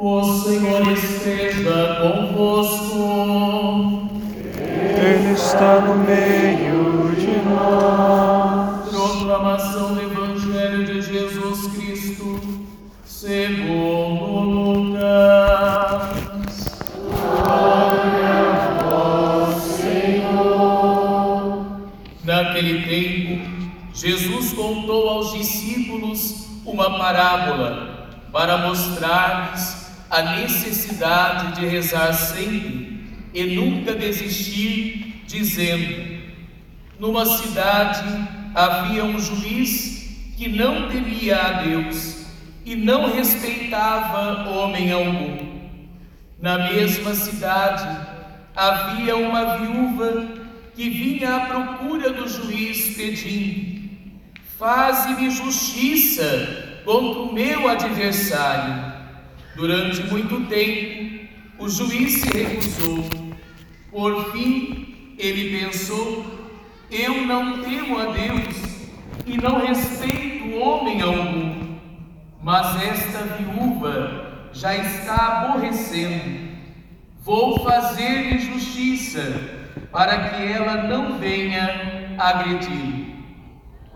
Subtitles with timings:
[0.00, 4.08] O Senhor esteja convosco.
[4.96, 8.90] Ele está no meio de nós.
[8.90, 12.40] Proclamação do Evangelho de Jesus Cristo,
[13.04, 16.28] segundo Lucas.
[22.22, 23.50] Naquele tempo,
[23.92, 29.77] Jesus contou aos discípulos uma parábola para mostrar-lhes
[30.10, 36.18] a necessidade de rezar sempre e nunca desistir, dizendo:
[36.98, 38.04] Numa cidade
[38.54, 42.26] havia um juiz que não temia a Deus
[42.64, 45.48] e não respeitava homem algum.
[46.40, 48.06] Na mesma cidade
[48.54, 50.28] havia uma viúva
[50.74, 53.90] que vinha à procura do juiz pedindo:
[54.58, 58.97] Faze-me justiça contra o meu adversário.
[59.58, 61.26] Durante muito tempo,
[61.58, 63.10] o juiz se recusou.
[63.90, 66.24] Por fim, ele pensou:
[66.88, 68.54] Eu não temo a Deus
[69.26, 71.76] e não respeito homem algum.
[72.40, 76.50] Mas esta viúva já está aborrecendo.
[77.24, 79.42] Vou fazer-lhe justiça
[79.90, 83.06] para que ela não venha agredir.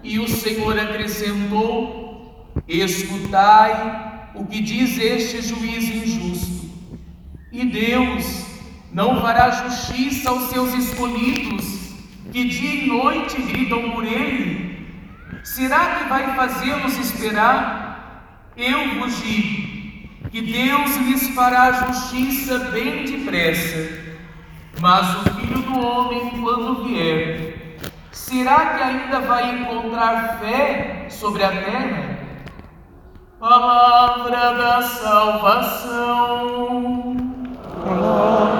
[0.03, 6.71] E o Senhor acrescentou: Escutai o que diz este juiz injusto.
[7.51, 8.47] E Deus
[8.93, 11.65] não fará justiça aos seus escolhidos,
[12.31, 14.87] que dia e noite gritam por ele?
[15.45, 18.51] Será que vai fazê-los esperar?
[18.57, 19.73] Eu vos digo
[20.31, 24.01] que Deus lhes fará justiça bem depressa.
[24.81, 27.77] Mas o filho do homem, quando vier,
[28.11, 32.12] será que ainda vai encontrar fé sobre a terra?
[33.43, 35.91] Palavra da salvação.
[37.83, 38.52] Glória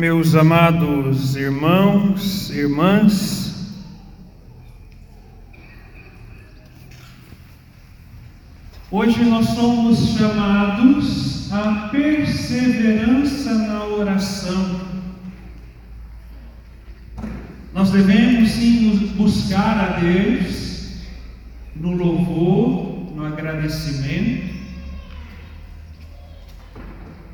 [0.00, 3.54] Meus amados irmãos, irmãs,
[8.90, 14.80] hoje nós somos chamados à perseverança na oração.
[17.74, 20.94] Nós devemos sim buscar a Deus
[21.76, 24.49] no louvor, no agradecimento,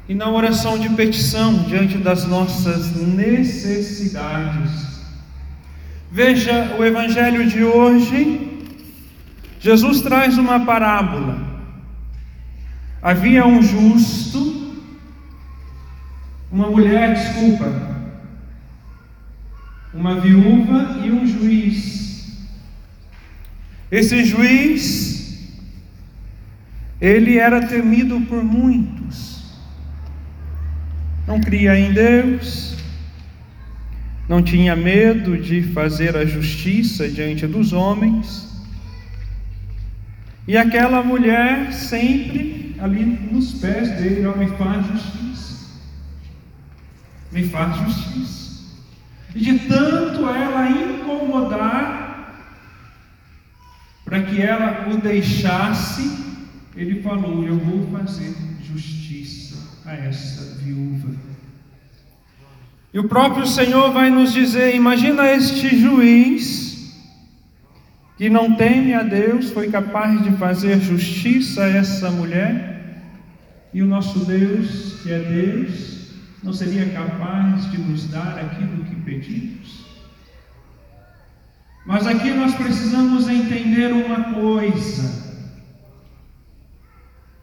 [0.08, 4.86] e na oração de petição diante das nossas necessidades.
[6.10, 8.62] Veja o Evangelho de hoje,
[9.58, 11.44] Jesus traz uma parábola.
[13.02, 14.72] Havia um justo,
[16.52, 17.70] uma mulher, desculpa,
[19.92, 22.46] uma viúva e um juiz.
[23.90, 25.50] Esse juiz,
[27.00, 29.35] ele era temido por muitos
[31.26, 32.76] não cria em Deus,
[34.28, 38.46] não tinha medo de fazer a justiça diante dos homens,
[40.46, 45.80] e aquela mulher sempre ali nos pés dele, ó, me faz justiça,
[47.32, 48.46] me faz justiça.
[49.34, 52.06] E de tanto ela incomodar,
[54.04, 56.24] para que ela o deixasse,
[56.76, 59.35] ele falou: Eu vou fazer justiça
[59.86, 61.14] a essa viúva.
[62.92, 66.66] E o próprio Senhor vai nos dizer: imagina este juiz
[68.16, 73.02] que não teme a Deus, foi capaz de fazer justiça a essa mulher,
[73.74, 78.96] e o nosso Deus, que é Deus, não seria capaz de nos dar aquilo que
[78.96, 79.84] pedimos?
[81.84, 85.26] Mas aqui nós precisamos entender uma coisa.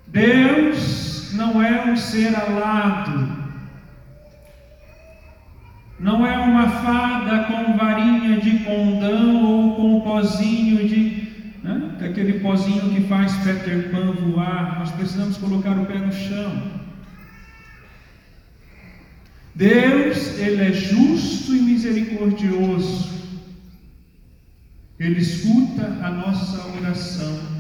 [0.07, 3.44] Deus não é um ser alado,
[6.00, 11.24] não é uma fada com varinha de condão ou com pozinho de.
[11.63, 11.95] Né?
[12.06, 14.80] aquele pozinho que faz Peter Pan voar.
[14.80, 16.83] Nós precisamos colocar o pé no chão.
[19.56, 23.13] Deus, Ele é justo e misericordioso.
[25.00, 27.52] Ele escuta a nossa oração.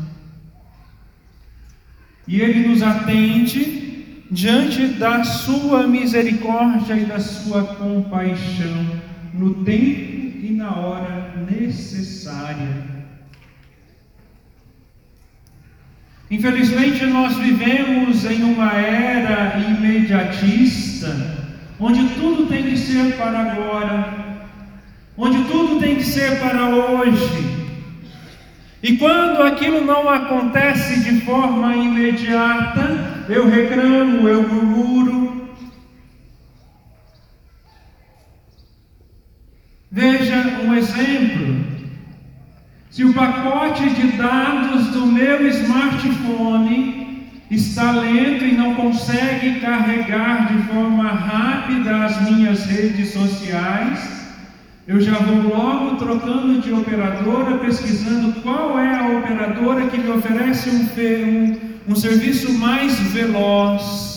[2.27, 9.01] E Ele nos atende diante da Sua misericórdia e da Sua compaixão,
[9.33, 12.93] no tempo e na hora necessária.
[16.31, 21.15] Infelizmente, nós vivemos em uma era imediatista,
[21.79, 24.39] onde tudo tem que ser para agora,
[25.15, 27.52] onde tudo tem que ser para hoje.
[28.83, 35.47] E quando aquilo não acontece de forma imediata, eu reclamo, eu murmuro.
[39.89, 41.63] Veja um exemplo.
[42.89, 50.61] Se o pacote de dados do meu smartphone está lento e não consegue carregar de
[50.63, 54.22] forma rápida as minhas redes sociais,
[54.85, 60.69] eu já vou logo trocando de operadora, pesquisando qual é a operadora que me oferece
[60.69, 64.13] um, um, um serviço mais veloz.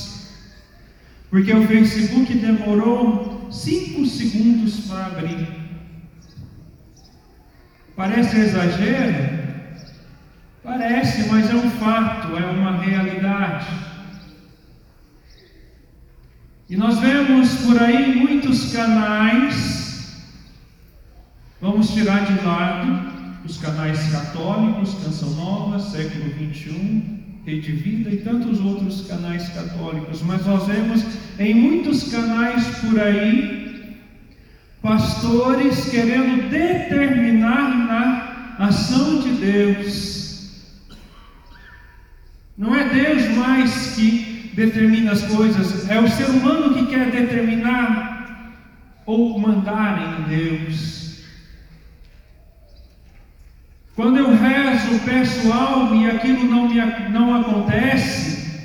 [1.30, 5.46] Porque o Facebook demorou 5 segundos para abrir.
[7.94, 9.46] Parece exagero?
[10.62, 13.66] Parece, mas é um fato, é uma realidade.
[16.68, 19.85] E nós vemos por aí muitos canais,
[21.66, 23.12] vamos tirar de lado
[23.44, 30.46] os canais católicos, Canção Nova, Século 21, Rede Vida e tantos outros canais católicos, mas
[30.46, 31.04] nós vemos
[31.40, 33.96] em muitos canais por aí
[34.80, 40.62] pastores querendo determinar na ação de Deus.
[42.56, 48.54] Não é Deus mais que determina as coisas, é o ser humano que quer determinar
[49.04, 51.05] ou mandar em Deus.
[53.96, 56.76] Quando eu rezo, peço algo e aquilo não, me,
[57.08, 58.60] não acontece,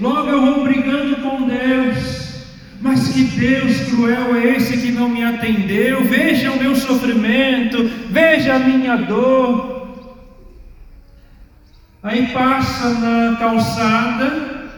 [0.00, 2.22] logo eu vou brigando com Deus.
[2.80, 6.02] Mas que Deus cruel é esse que não me atendeu?
[6.02, 9.70] Veja o meu sofrimento, veja a minha dor.
[12.02, 14.68] Aí passa na calçada,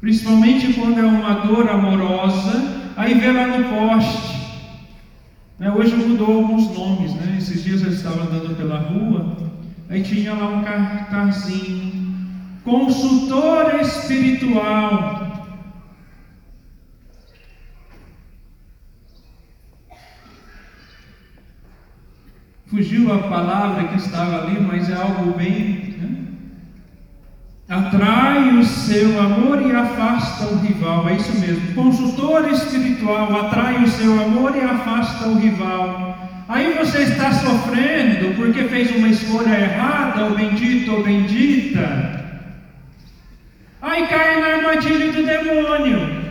[0.00, 2.60] principalmente quando é uma dor amorosa,
[2.96, 4.31] aí vê lá no poste.
[5.62, 7.36] Né, hoje mudou alguns nomes, né?
[7.38, 9.36] Esses dias eu estava andando pela rua,
[9.88, 12.26] aí tinha lá um cartazinho,
[12.64, 15.22] consultor espiritual.
[22.66, 25.91] Fugiu a palavra que estava ali, mas é algo bem.
[27.72, 31.08] Atrai o seu amor e afasta o rival.
[31.08, 31.74] É isso mesmo.
[31.74, 36.18] Consultor espiritual atrai o seu amor e afasta o rival.
[36.46, 42.22] Aí você está sofrendo porque fez uma escolha errada, ou bendito ou bendita.
[43.80, 46.21] Aí cai na armadilha do demônio.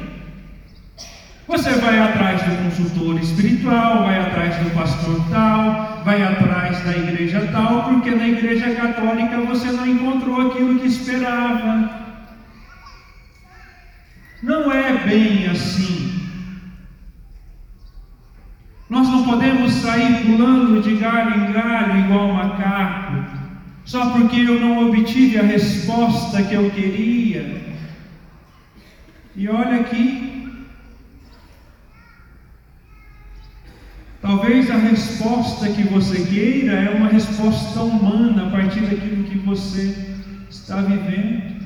[1.52, 7.46] Você vai atrás do consultor espiritual, vai atrás do pastor tal, vai atrás da igreja
[7.52, 11.90] tal, porque na igreja católica você não encontrou aquilo que esperava.
[14.42, 16.26] Não é bem assim.
[18.90, 23.26] Nós não podemos sair pulando de galho em galho igual macaco,
[23.84, 27.76] só porque eu não obtive a resposta que eu queria.
[29.36, 30.32] E olha aqui,
[34.22, 39.96] Talvez a resposta que você queira é uma resposta humana a partir daquilo que você
[40.48, 41.60] está vivendo.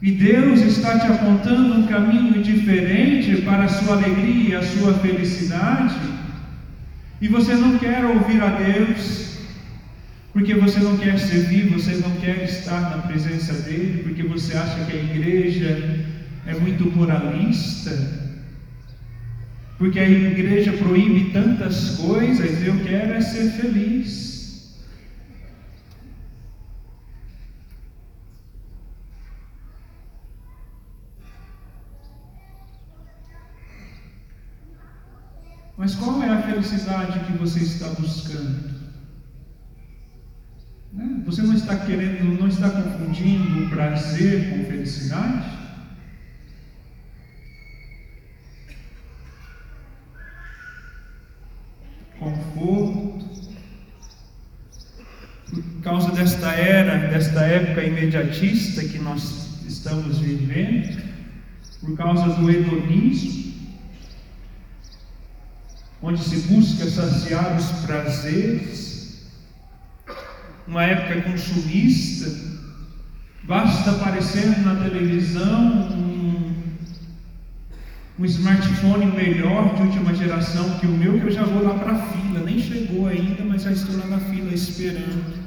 [0.00, 5.96] E Deus está te apontando um caminho diferente para a sua alegria a sua felicidade.
[7.20, 9.38] E você não quer ouvir a Deus,
[10.32, 14.84] porque você não quer servir, você não quer estar na presença dEle, porque você acha
[14.84, 16.06] que a igreja
[16.46, 18.19] é muito moralista
[19.80, 24.78] porque a igreja proíbe tantas coisas, eu quero é ser feliz.
[35.78, 38.90] Mas qual é a felicidade que você está buscando?
[40.92, 41.22] Né?
[41.24, 45.59] Você não está querendo, não está confundindo prazer com felicidade?
[52.20, 53.28] Conforto.
[55.50, 61.02] Por causa desta era, desta época imediatista que nós estamos vivendo,
[61.80, 63.52] por causa do hedonismo,
[66.02, 69.30] onde se busca saciar os prazeres,
[70.68, 72.30] uma época consumista,
[73.42, 75.89] basta aparecer na televisão
[78.20, 81.92] um smartphone melhor de última geração que o meu, que eu já vou lá para
[81.92, 85.40] a fila, nem chegou ainda, mas já estou lá na fila esperando.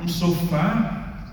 [0.00, 1.32] um sofá,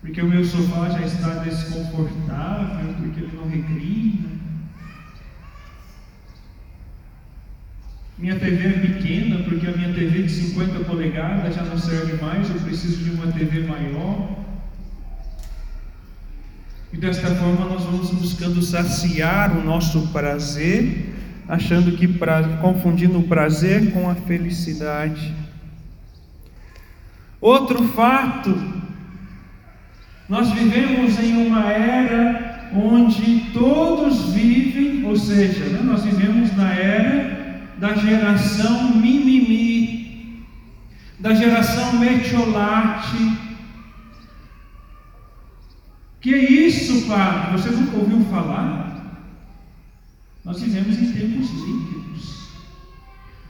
[0.00, 4.28] porque o meu sofá já está desconfortável, porque ele não reclina.
[8.18, 12.48] Minha TV é pequena, porque a minha TV de 50 polegadas já não serve mais,
[12.50, 14.39] eu preciso de uma TV maior.
[16.92, 21.14] E desta forma nós vamos buscando saciar o nosso prazer,
[21.48, 25.32] achando que pra, confundindo o prazer com a felicidade.
[27.40, 28.56] Outro fato,
[30.28, 37.60] nós vivemos em uma era onde todos vivem, ou seja, né, nós vivemos na era
[37.78, 40.44] da geração mimimi,
[41.20, 43.49] da geração metiolate.
[46.20, 47.52] Que é isso, Padre?
[47.52, 49.26] Você nunca ouviu falar?
[50.44, 52.00] Nós vivemos em tempos líquidos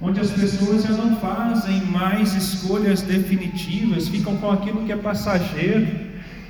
[0.01, 5.87] onde as pessoas já não fazem mais escolhas definitivas, ficam com aquilo que é passageiro.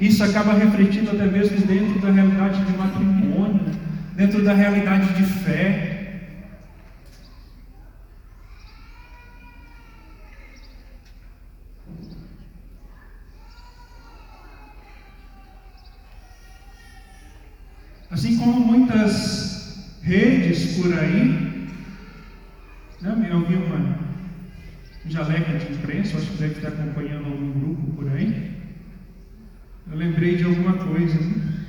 [0.00, 3.66] Isso acaba refletindo até mesmo dentro da realidade de matrimônio,
[4.14, 5.89] dentro da realidade de fé.
[18.20, 21.66] Assim como muitas redes por aí,
[23.00, 23.98] não, eu vi uma
[25.06, 28.58] jaleca de imprensa, acho que deve estar acompanhando algum grupo por aí.
[29.90, 31.18] Eu lembrei de alguma coisa.
[31.18, 31.64] Né?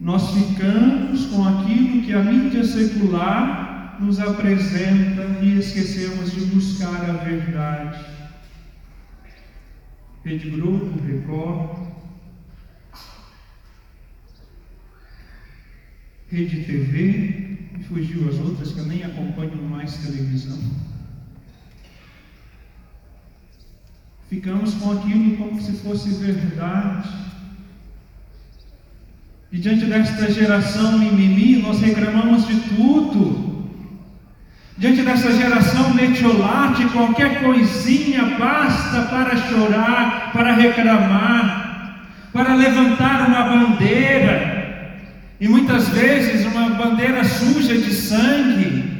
[0.00, 7.12] Nós ficamos com aquilo que a mídia secular nos apresenta e esquecemos de buscar a
[7.12, 8.06] verdade.
[10.24, 11.85] Rede Grupo, Record,
[16.30, 20.58] Rede TV, e fugiu as outras que eu nem acompanho mais televisão.
[24.28, 27.08] Ficamos com aquilo como se fosse verdade.
[29.52, 33.46] E diante desta geração mimimi, nós reclamamos de tudo.
[34.76, 44.65] Diante dessa geração metiolate, qualquer coisinha basta para chorar, para reclamar, para levantar uma bandeira.
[45.38, 48.96] E muitas vezes uma bandeira suja de sangue,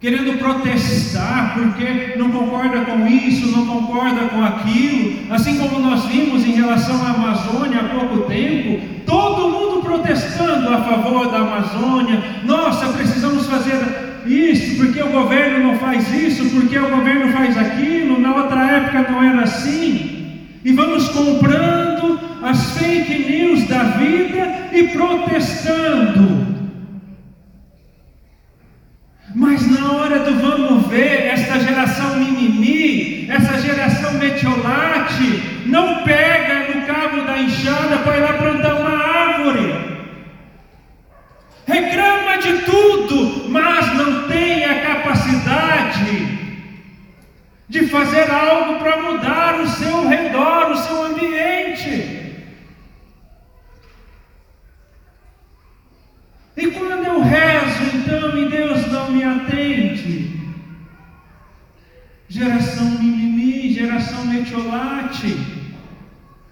[0.00, 6.42] querendo protestar porque não concorda com isso, não concorda com aquilo, assim como nós vimos
[6.46, 12.22] em relação à Amazônia há pouco tempo, todo mundo protestando a favor da Amazônia.
[12.44, 13.76] Nossa, precisamos fazer
[14.24, 19.12] isso, porque o governo não faz isso, porque o governo faz aquilo, na outra época
[19.12, 20.46] não era assim.
[20.64, 26.50] E vamos comprando as fake news da vida e protestando.
[29.34, 36.86] Mas na hora do vamos ver, esta geração mimimi, essa geração metiolate, não pega no
[36.86, 40.00] cabo da enxada para ir lá plantar uma árvore.
[41.66, 46.38] Reclama de tudo, mas não tem a capacidade
[47.68, 52.19] de fazer algo para mudar o seu redor, o seu ambiente.
[56.60, 60.38] E quando eu rezo então e Deus não me atende,
[62.28, 65.38] geração mimimi, geração metiolate,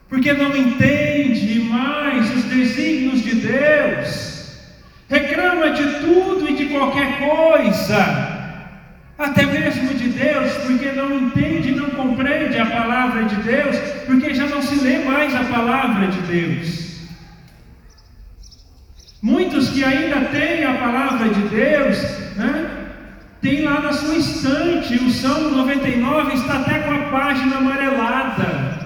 [0.08, 4.56] porque não entende mais os desígnios de Deus,
[5.10, 8.48] reclama de tudo e de qualquer coisa,
[9.18, 14.46] até mesmo de Deus, porque não entende, não compreende a palavra de Deus, porque já
[14.46, 16.88] não se lê mais a palavra de Deus.
[19.20, 20.74] Muitos que ainda têm a
[21.18, 21.98] palavra de Deus,
[22.36, 22.94] né,
[23.42, 28.78] tem lá na sua estante, o Salmo 99 está até com a página amarelada.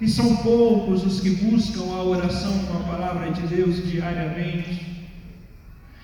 [0.00, 4.86] E são poucos os que buscam a oração com a palavra de Deus diariamente.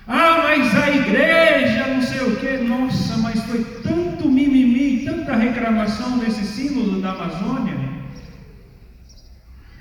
[0.06, 6.16] Ah, mas a igreja, não sei o que, nossa, mas foi tanto mimimi, tanta reclamação
[6.16, 7.78] nesse símbolo da Amazônia,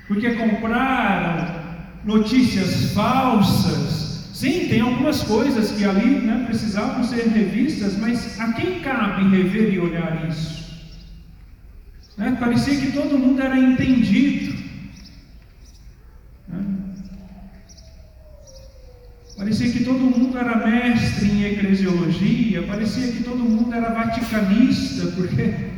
[0.06, 1.64] porque compraram
[2.04, 4.03] notícias falsas.
[4.44, 9.72] Sim, tem algumas coisas que ali né, precisavam ser revistas, mas a quem cabe rever
[9.72, 10.84] e olhar isso?
[12.18, 12.36] Né?
[12.38, 14.52] Parecia que todo mundo era entendido.
[19.38, 25.70] Parecia que todo mundo era mestre em eclesiologia, parecia que todo mundo era vaticanista, porque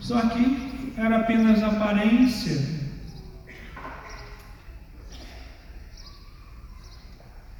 [0.00, 2.81] só que era apenas aparência.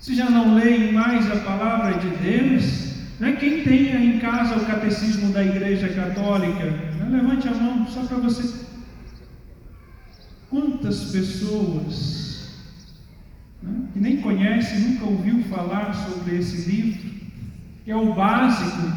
[0.03, 3.37] Se já não leem mais a palavra de Deus, Né?
[3.39, 7.07] Quem tem em casa o catecismo da Igreja Católica, né?
[7.09, 8.53] levante a mão só para você.
[10.51, 12.67] Quantas pessoas
[13.63, 13.71] né?
[13.93, 17.11] que nem conhece, nunca ouviu falar sobre esse livro,
[17.85, 18.93] que é o básico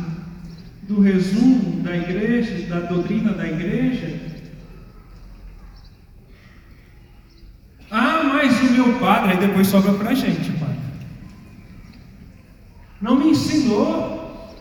[0.87, 4.21] do resumo da igreja, da doutrina da igreja.
[7.91, 10.54] Ah, mas o meu padre, aí depois sobra para a gente.
[13.05, 14.51] Não me ensinou.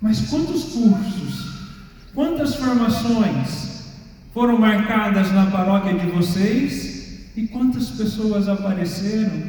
[0.00, 1.68] Mas quantos cursos,
[2.14, 3.92] quantas formações
[4.32, 9.42] foram marcadas na paróquia de vocês e quantas pessoas apareceram?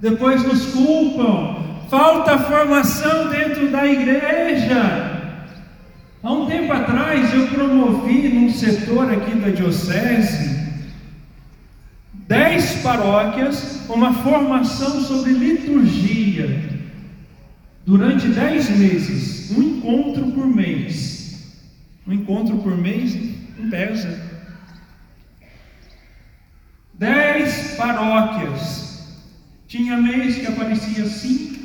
[0.00, 1.60] Depois nos culpam.
[1.88, 5.36] Falta formação dentro da igreja.
[6.24, 10.58] Há um tempo atrás eu promovi num setor aqui da diocese
[12.26, 16.79] dez paróquias uma formação sobre liturgia
[17.84, 21.20] durante dez meses, um encontro por mês.
[22.06, 23.14] Um encontro por mês
[23.58, 24.30] não pesa.
[26.94, 28.80] Dez paróquias.
[29.66, 31.60] Tinha mês que aparecia cinco,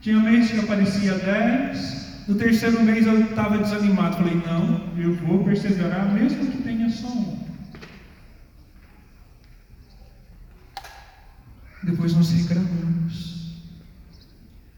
[0.00, 2.24] tinha mês que aparecia dez.
[2.26, 4.16] No terceiro mês eu estava desanimado.
[4.16, 7.38] Falei, não, eu vou perseverar, mesmo que tenha só um.
[11.82, 13.31] Depois nós reclamamos.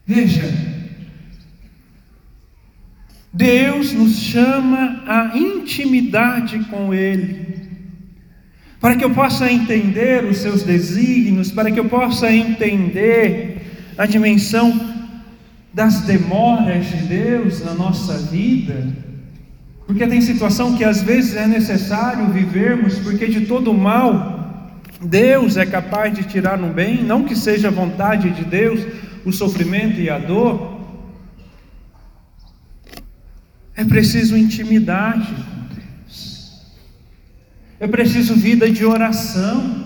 [0.07, 0.53] Veja,
[3.33, 7.55] Deus nos chama à intimidade com Ele,
[8.79, 13.61] para que eu possa entender os seus desígnios, para que eu possa entender
[13.97, 14.93] a dimensão
[15.73, 18.87] das demoras de Deus na nossa vida,
[19.87, 24.35] porque tem situação que às vezes é necessário vivermos, porque de todo mal
[25.01, 28.81] Deus é capaz de tirar no bem, não que seja vontade de Deus
[29.25, 30.79] o sofrimento e a dor.
[33.75, 36.61] É preciso intimidade com Deus.
[37.79, 39.83] É preciso vida de oração.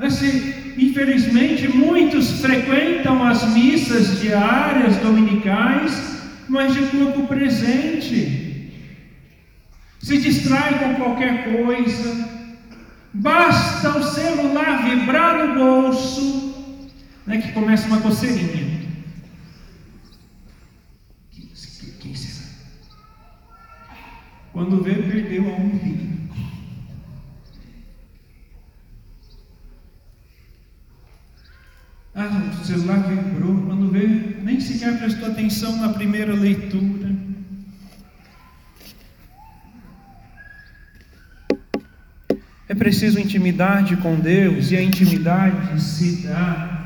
[0.00, 8.72] Esse Infelizmente, muitos frequentam as missas diárias, dominicais, mas de corpo presente.
[10.00, 12.28] Se distrai com qualquer coisa,
[13.12, 16.33] basta o celular vibrar no bolso,
[17.26, 18.84] né, que começa uma coceirinha.
[22.00, 22.48] Quem será?
[24.52, 26.14] Quando vê, perdeu a umbigo.
[32.14, 33.62] Ah, o celular vibrou.
[33.66, 34.06] Quando vê,
[34.42, 37.12] nem sequer prestou atenção na primeira leitura.
[42.68, 46.83] É preciso intimidade com Deus e a intimidade se dá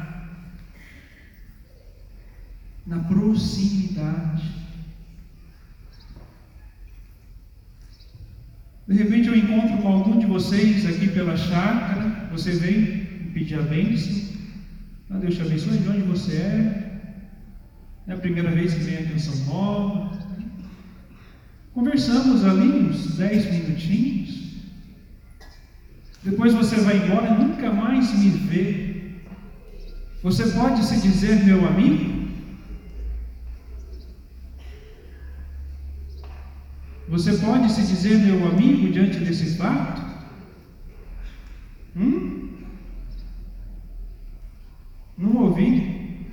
[2.89, 4.51] na proximidade.
[8.89, 13.63] De repente eu encontro com algum de vocês aqui pela chácara, você vem pedir a
[13.63, 14.39] bênção,
[15.11, 16.85] ah, Deus te abençoe de onde você é.
[18.07, 20.11] É a primeira vez que vem aqui em São Paulo.
[21.75, 24.49] Conversamos ali uns 10 minutinhos.
[26.23, 29.21] Depois você vai embora e nunca mais me vê.
[30.23, 32.18] Você pode se dizer meu amigo?
[37.19, 40.01] Você pode se dizer meu amigo diante desse fato?
[41.97, 42.59] Hum?
[45.19, 46.29] Não ouvi?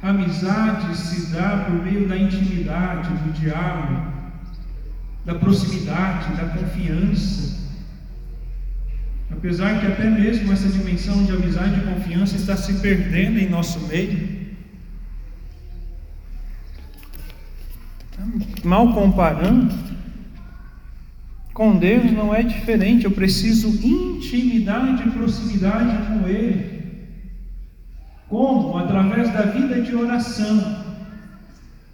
[0.00, 4.12] Amizade se dá por meio da intimidade, do diálogo,
[5.24, 7.68] da proximidade, da confiança.
[9.30, 13.80] Apesar que até mesmo essa dimensão de amizade e confiança está se perdendo em nosso
[13.86, 14.40] meio.
[18.62, 19.74] Mal comparando,
[21.54, 26.80] com Deus não é diferente, eu preciso intimidade e proximidade com Ele.
[28.28, 28.78] Como?
[28.78, 30.84] Através da vida de oração.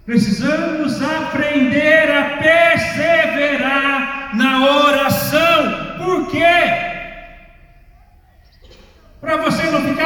[0.05, 5.97] Precisamos aprender a perseverar na oração.
[5.97, 6.85] Por quê?
[9.19, 9.39] Para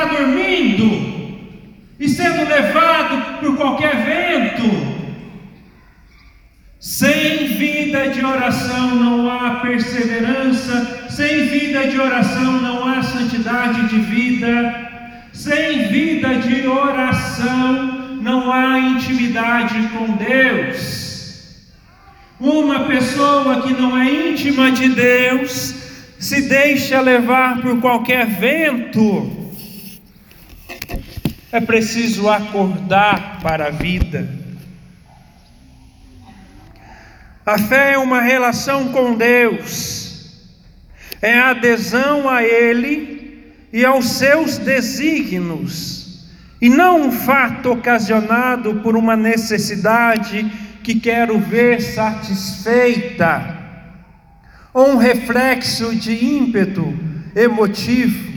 [0.01, 1.11] ficar dormindo
[1.99, 4.91] e sendo levado por qualquer vento
[6.79, 13.99] sem vida de oração não há perseverança, sem vida de oração não há santidade de
[13.99, 14.89] vida,
[15.31, 21.69] sem vida de oração não há intimidade com Deus.
[22.39, 25.75] Uma pessoa que não é íntima de Deus
[26.17, 29.40] se deixa levar por qualquer vento.
[31.51, 34.27] É preciso acordar para a vida.
[37.45, 40.47] A fé é uma relação com Deus,
[41.21, 46.29] é adesão a Ele e aos seus desígnios,
[46.61, 50.49] e não um fato ocasionado por uma necessidade
[50.83, 53.57] que quero ver satisfeita
[54.73, 56.97] ou um reflexo de ímpeto
[57.35, 58.30] emotivo.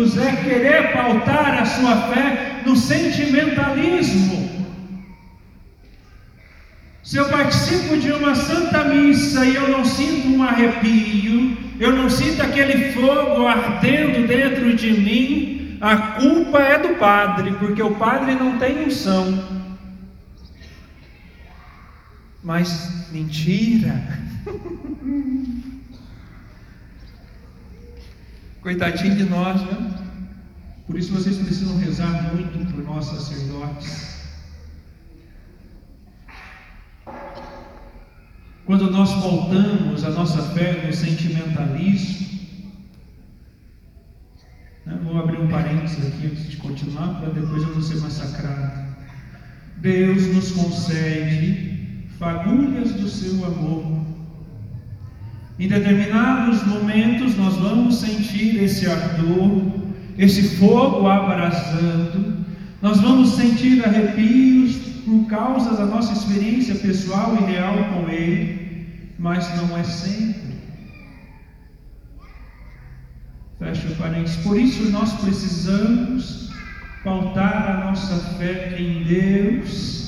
[0.00, 4.48] É querer pautar a sua fé no sentimentalismo.
[7.02, 12.08] Se eu participo de uma santa missa e eu não sinto um arrepio, eu não
[12.08, 18.34] sinto aquele fogo ardendo dentro de mim, a culpa é do padre, porque o padre
[18.34, 19.44] não tem unção.
[22.42, 24.00] Mas mentira.
[28.62, 29.90] Coitadinho de nós, né?
[30.86, 34.20] Por isso vocês precisam rezar muito por nós sacerdotes.
[38.66, 42.38] Quando nós voltamos a nossa fé no sentimentalismo,
[44.84, 45.00] né?
[45.04, 48.94] vou abrir um parênteses aqui antes de continuar, para depois eu não ser massacrado.
[49.78, 53.99] Deus nos concede fagulhas do seu amor.
[55.60, 59.60] Em determinados momentos nós vamos sentir esse ardor,
[60.16, 62.46] esse fogo abrasando,
[62.80, 69.54] nós vamos sentir arrepios por causa da nossa experiência pessoal e real com Ele, mas
[69.56, 70.54] não é sempre.
[73.58, 74.36] Fecha o parênteses.
[74.36, 76.50] Por isso nós precisamos
[77.04, 80.00] pautar a nossa fé em Deus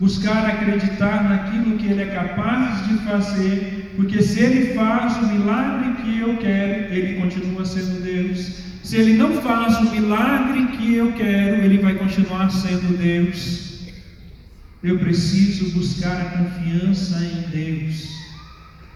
[0.00, 6.00] buscar acreditar naquilo que Ele é capaz de fazer, porque se Ele faz o milagre
[6.00, 8.62] que eu quero, Ele continua sendo Deus.
[8.84, 13.88] Se Ele não faz o milagre que eu quero, Ele vai continuar sendo Deus.
[14.84, 18.08] Eu preciso buscar a confiança em Deus.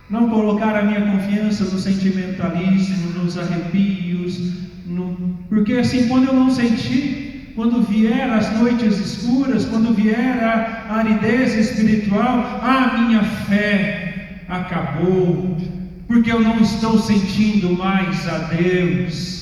[0.09, 4.53] Não colocar a minha confiança no sentimentalismo, nos arrepios,
[4.87, 5.37] no...
[5.49, 11.55] porque assim, quando eu não sentir, quando vier as noites escuras, quando vier a aridez
[11.55, 14.12] espiritual, a minha fé
[14.53, 15.57] acabou,
[16.07, 19.33] porque eu não estou sentindo mais a Deus.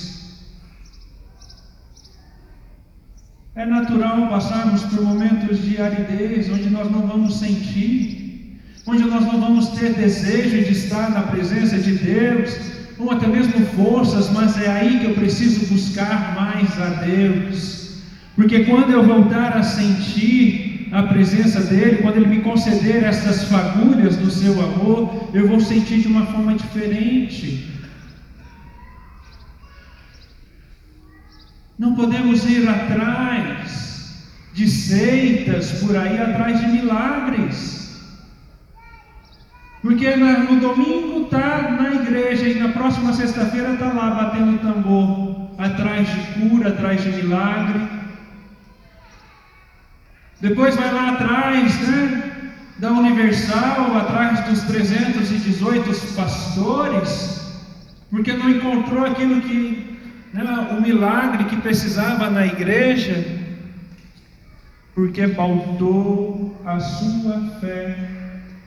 [3.56, 9.40] É natural passarmos por momentos de aridez, onde nós não vamos sentir, onde nós não
[9.40, 12.56] vamos ter desejo de estar na presença de Deus,
[12.96, 17.98] ou até mesmo forças, mas é aí que eu preciso buscar mais a Deus.
[18.36, 24.16] Porque quando eu voltar a sentir a presença dele, quando ele me conceder essas fagulhas
[24.16, 27.70] do seu amor, eu vou sentir de uma forma diferente.
[31.78, 33.80] Não podemos ir atrás
[34.52, 38.00] de seitas por aí, atrás de milagres.
[39.80, 46.06] Porque no domingo está na igreja e na próxima sexta-feira está lá batendo tambor, atrás
[46.08, 47.99] de cura, atrás de milagre.
[50.40, 52.30] Depois vai lá atrás, né?
[52.78, 57.60] Da Universal, atrás dos 318 pastores,
[58.10, 59.98] porque não encontrou aquilo que,
[60.32, 63.22] né, o milagre que precisava na igreja,
[64.94, 67.98] porque pautou a sua fé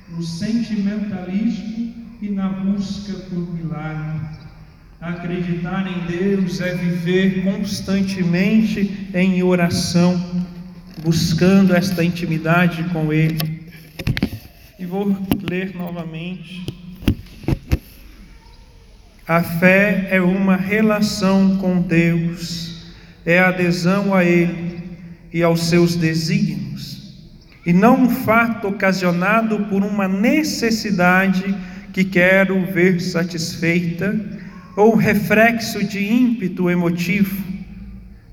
[0.09, 4.21] no sentimentalismo e na busca por milagre.
[5.01, 10.42] Acreditar em Deus é viver constantemente em oração
[11.01, 13.63] buscando esta intimidade com Ele.
[14.77, 15.15] E vou
[15.49, 16.65] ler novamente.
[19.27, 22.93] A fé é uma relação com Deus,
[23.25, 24.83] é adesão a Ele
[25.31, 27.23] e aos seus desígnios,
[27.65, 31.55] e não um fato ocasionado por uma necessidade
[31.93, 34.13] que quero ver satisfeita
[34.75, 37.41] ou reflexo de ímpeto emotivo.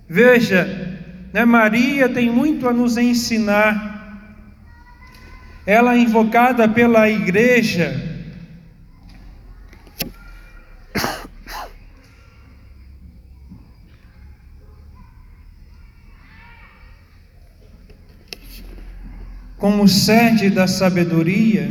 [0.09, 1.00] Veja,
[1.33, 1.45] né?
[1.45, 3.99] Maria tem muito a nos ensinar.
[5.67, 8.09] Ela é invocada pela igreja.
[19.57, 21.71] Como sede da sabedoria,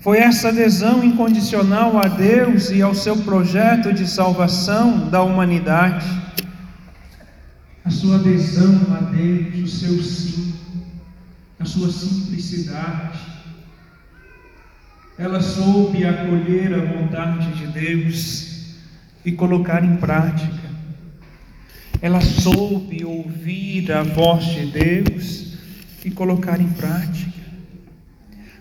[0.00, 6.27] foi essa adesão incondicional a Deus e ao seu projeto de salvação da humanidade
[7.88, 10.52] a sua adesão a Deus, o seu sim,
[11.58, 13.18] a sua simplicidade.
[15.16, 18.76] ela soube acolher a vontade de Deus
[19.24, 20.68] e colocar em prática.
[22.02, 25.54] Ela soube ouvir a voz de Deus
[26.04, 27.40] e colocar em prática.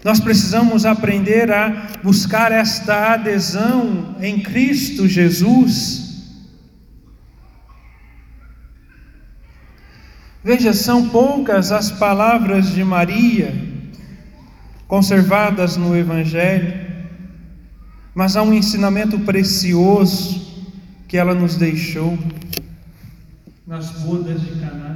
[0.05, 6.06] Nós precisamos aprender a buscar esta adesão em Cristo Jesus.
[10.47, 13.53] Veja, são poucas as palavras de Maria
[14.87, 16.73] conservadas no Evangelho,
[18.15, 20.65] mas há um ensinamento precioso
[21.05, 22.17] que ela nos deixou
[23.67, 24.95] nas bodas de Caná.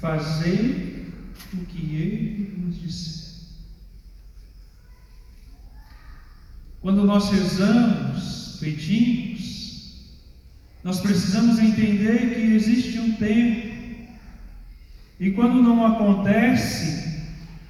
[0.00, 1.06] Fazei
[1.54, 3.36] o que ele nos disse.
[6.80, 10.08] Quando nós rezamos, pedimos,
[10.82, 13.71] nós precisamos entender que existe um tempo.
[15.22, 17.22] E quando não acontece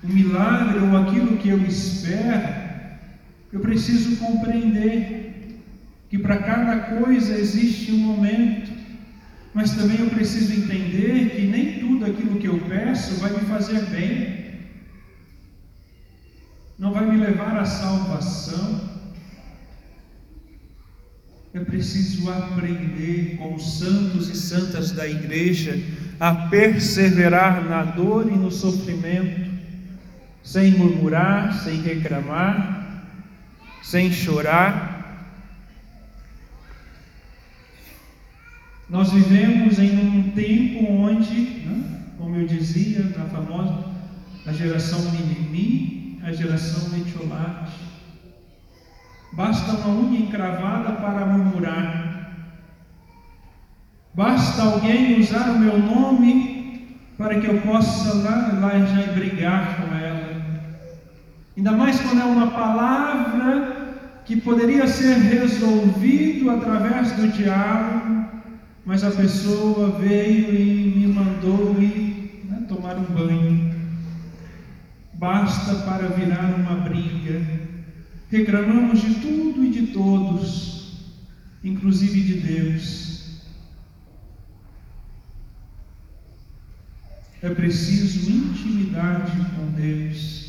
[0.03, 2.49] o milagre ou aquilo que eu espero,
[3.53, 5.61] eu preciso compreender
[6.09, 8.73] que para cada coisa existe um momento,
[9.53, 13.83] mas também eu preciso entender que nem tudo aquilo que eu peço vai me fazer
[13.91, 14.45] bem,
[16.79, 18.81] não vai me levar à salvação.
[21.53, 25.79] É preciso aprender com os santos e santas da igreja
[26.23, 29.51] a perseverar na dor e no sofrimento,
[30.41, 33.03] sem murmurar, sem reclamar,
[33.83, 35.35] sem chorar.
[38.89, 43.91] Nós vivemos em um tempo onde, né, como eu dizia, na famosa
[44.47, 47.73] a geração mimimi, a geração metiolate,
[49.33, 52.02] Basta uma unha encravada para murmurar.
[54.15, 59.95] Basta alguém usar o meu nome para que eu possa lá, lá já brigar com
[59.95, 60.43] ela.
[61.57, 63.95] Ainda mais quando é uma palavra
[64.25, 68.27] que poderia ser resolvido através do diálogo,
[68.85, 73.73] mas a pessoa veio e me mandou ir né, tomar um banho.
[75.15, 77.63] Basta para virar uma briga
[78.33, 80.97] reclamamos de tudo e de todos,
[81.63, 83.22] inclusive de Deus.
[87.43, 90.43] É preciso intimidade com Deus.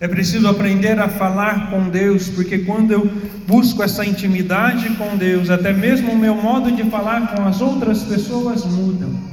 [0.00, 3.06] É preciso aprender a falar com Deus, porque quando eu
[3.46, 8.02] busco essa intimidade com Deus, até mesmo o meu modo de falar com as outras
[8.02, 9.30] pessoas mudam.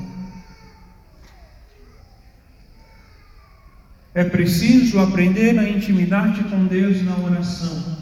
[4.13, 7.97] É preciso aprender a intimidade com Deus na oração.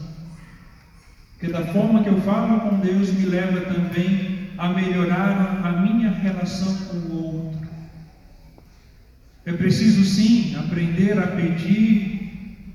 [1.33, 6.09] Porque da forma que eu falo com Deus me leva também a melhorar a minha
[6.09, 7.14] relação com o.
[9.45, 12.65] É preciso sim aprender a pedir,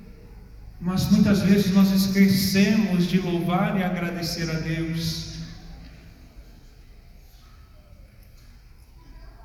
[0.81, 5.31] mas muitas vezes nós esquecemos de louvar e agradecer a Deus.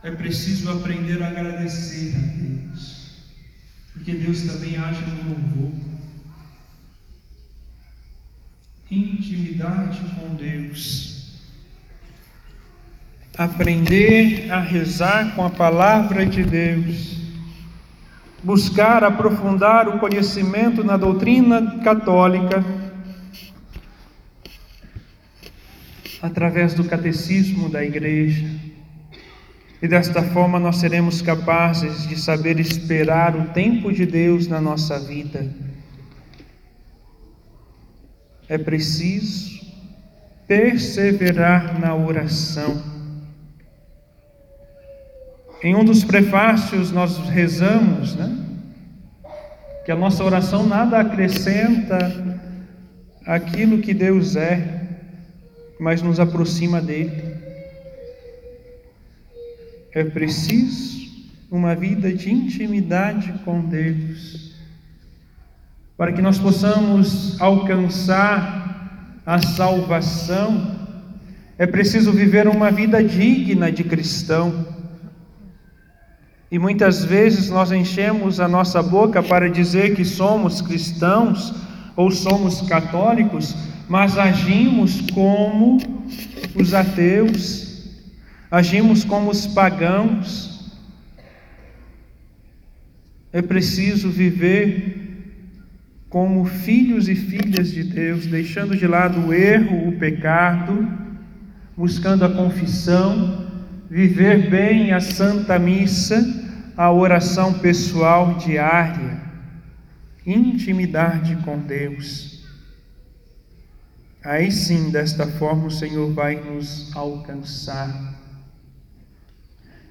[0.03, 3.15] É preciso aprender a agradecer a Deus.
[3.91, 5.71] Porque Deus também age no louvor.
[8.91, 11.41] Intimidade com Deus.
[13.35, 17.14] Aprender a rezar com a palavra de Deus.
[18.45, 22.63] Buscar aprofundar o conhecimento na doutrina católica
[26.21, 28.45] através do catecismo da igreja
[29.81, 34.99] e desta forma nós seremos capazes de saber esperar o tempo de Deus na nossa
[34.99, 35.51] vida.
[38.47, 39.59] É preciso
[40.47, 42.94] perseverar na oração.
[45.65, 48.37] Em um dos prefácios nós rezamos, né?
[49.83, 51.97] Que a nossa oração nada acrescenta
[53.25, 54.99] aquilo que Deus é,
[55.79, 57.35] mas nos aproxima dele.
[59.91, 61.09] É preciso
[61.49, 64.53] uma vida de intimidade com Deus,
[65.97, 70.75] para que nós possamos alcançar a salvação.
[71.57, 74.74] É preciso viver uma vida digna de cristão.
[76.51, 81.53] E muitas vezes nós enchemos a nossa boca para dizer que somos cristãos
[81.95, 83.55] ou somos católicos,
[83.89, 85.77] mas agimos como
[86.55, 87.89] os ateus,
[88.51, 90.71] agimos como os pagãos.
[93.33, 95.03] É preciso viver
[96.09, 100.87] como filhos e filhas de Deus, deixando de lado o erro, o pecado,
[101.75, 103.44] buscando a confissão,
[103.89, 106.23] viver bem a Santa Missa,
[106.75, 109.23] a oração pessoal diária.
[110.25, 112.43] intimidade com Deus.
[114.23, 118.15] Aí sim, desta forma, o Senhor vai nos alcançar.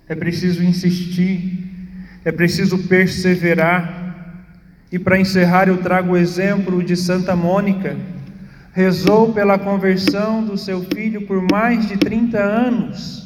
[0.08, 1.70] É preciso insistir,
[2.24, 4.02] é preciso perseverar.
[4.90, 7.96] E para encerrar, eu trago o exemplo de Santa Mônica.
[8.72, 13.23] Rezou pela conversão do seu filho por mais de 30 anos,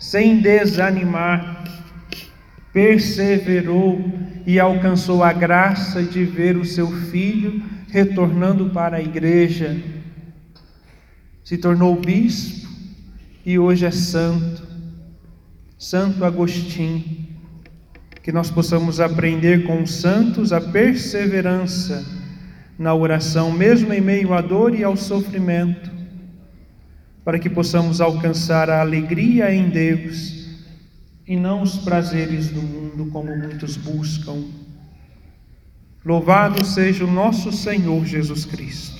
[0.00, 1.62] sem desanimar,
[2.72, 4.10] perseverou
[4.46, 9.76] e alcançou a graça de ver o seu filho retornando para a igreja.
[11.44, 12.66] Se tornou bispo
[13.44, 14.66] e hoje é santo.
[15.78, 17.28] Santo Agostinho.
[18.22, 22.06] Que nós possamos aprender com os santos a perseverança
[22.78, 25.90] na oração, mesmo em meio à dor e ao sofrimento,
[27.30, 30.48] para que possamos alcançar a alegria em Deus
[31.24, 34.46] e não os prazeres do mundo como muitos buscam.
[36.04, 38.99] Louvado seja o nosso Senhor Jesus Cristo.